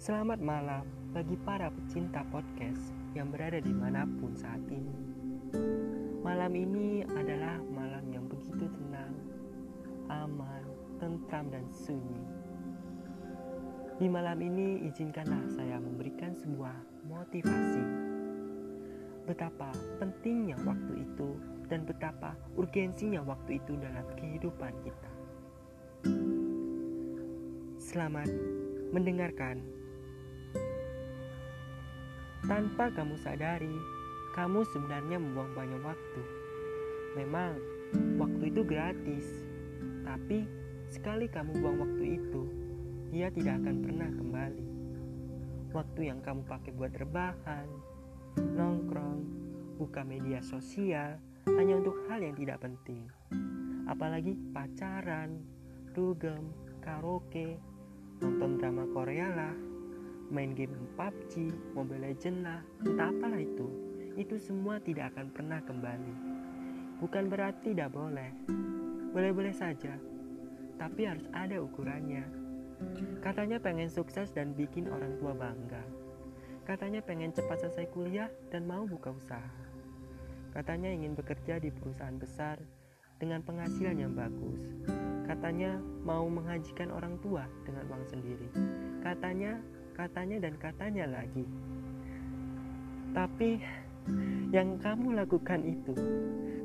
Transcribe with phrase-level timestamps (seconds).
[0.00, 4.96] Selamat malam bagi para pecinta podcast yang berada di mana pun saat ini.
[6.24, 9.12] Malam ini adalah malam yang begitu tenang,
[10.08, 10.64] aman,
[10.96, 12.16] tentram, dan sunyi.
[14.00, 17.84] Di malam ini, izinkanlah saya memberikan sebuah motivasi.
[19.28, 19.68] Betapa
[20.00, 21.36] pentingnya waktu itu
[21.68, 25.10] dan betapa urgensinya waktu itu dalam kehidupan kita.
[27.76, 28.32] Selamat
[28.96, 29.79] mendengarkan.
[32.50, 33.78] Tanpa kamu sadari,
[34.34, 36.22] kamu sebenarnya membuang banyak waktu.
[37.14, 37.54] Memang,
[38.18, 39.22] waktu itu gratis,
[40.02, 40.50] tapi
[40.90, 42.42] sekali kamu buang waktu itu,
[43.14, 44.66] dia tidak akan pernah kembali.
[45.70, 47.70] Waktu yang kamu pakai buat rebahan,
[48.34, 49.22] nongkrong,
[49.78, 51.22] buka media sosial,
[51.54, 53.06] hanya untuk hal yang tidak penting.
[53.86, 55.38] Apalagi pacaran,
[55.94, 56.50] dugem,
[56.82, 57.62] karaoke,
[58.18, 59.54] nonton drama Korea lah,
[60.30, 63.66] main game PUBG, Mobile Legends lah, entah apalah itu.
[64.14, 66.14] Itu semua tidak akan pernah kembali.
[67.02, 68.30] Bukan berarti tidak boleh.
[69.10, 69.98] Boleh-boleh saja.
[70.78, 72.24] Tapi harus ada ukurannya.
[73.20, 75.84] Katanya pengen sukses dan bikin orang tua bangga.
[76.64, 79.52] Katanya pengen cepat selesai kuliah dan mau buka usaha.
[80.54, 82.58] Katanya ingin bekerja di perusahaan besar
[83.20, 84.80] dengan penghasilan yang bagus.
[85.28, 88.48] Katanya mau menghajikan orang tua dengan uang sendiri.
[89.04, 89.60] Katanya
[89.92, 91.44] katanya dan katanya lagi.
[93.10, 93.58] Tapi
[94.50, 95.94] yang kamu lakukan itu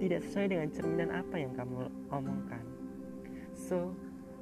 [0.00, 2.64] tidak sesuai dengan cerminan apa yang kamu omongkan.
[3.52, 3.92] So,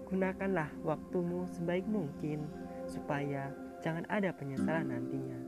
[0.07, 2.47] gunakanlah waktumu sebaik mungkin
[2.87, 3.51] supaya
[3.83, 5.39] jangan ada penyesalan nantinya.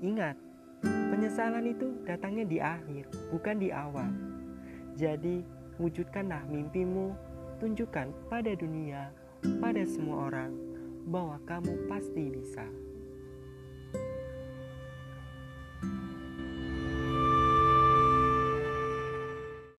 [0.00, 0.36] Ingat,
[0.82, 4.08] penyesalan itu datangnya di akhir, bukan di awal.
[4.96, 5.42] Jadi,
[5.76, 7.12] wujudkanlah mimpimu,
[7.60, 9.12] tunjukkan pada dunia,
[9.60, 10.52] pada semua orang
[11.06, 12.34] bahwa kamu pasti